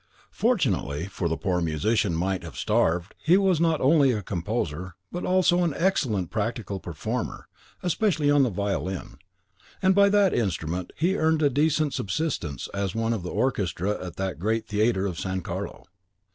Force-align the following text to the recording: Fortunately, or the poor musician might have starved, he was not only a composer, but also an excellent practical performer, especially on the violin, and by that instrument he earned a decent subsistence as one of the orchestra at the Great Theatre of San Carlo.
Fortunately, 0.31 1.07
or 1.19 1.29
the 1.29 1.37
poor 1.37 1.61
musician 1.61 2.15
might 2.15 2.41
have 2.43 2.55
starved, 2.55 3.13
he 3.19 3.37
was 3.37 3.61
not 3.61 3.79
only 3.81 4.11
a 4.11 4.23
composer, 4.23 4.95
but 5.11 5.25
also 5.25 5.63
an 5.63 5.75
excellent 5.77 6.31
practical 6.31 6.79
performer, 6.79 7.47
especially 7.83 8.31
on 8.31 8.41
the 8.41 8.49
violin, 8.49 9.19
and 9.79 9.93
by 9.93 10.09
that 10.09 10.33
instrument 10.33 10.91
he 10.97 11.15
earned 11.17 11.43
a 11.43 11.51
decent 11.51 11.93
subsistence 11.93 12.67
as 12.73 12.95
one 12.95 13.13
of 13.13 13.21
the 13.21 13.29
orchestra 13.29 13.91
at 14.03 14.15
the 14.15 14.33
Great 14.33 14.65
Theatre 14.65 15.05
of 15.05 15.19
San 15.19 15.41
Carlo. 15.41 15.85